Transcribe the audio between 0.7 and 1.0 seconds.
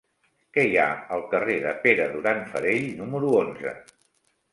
ha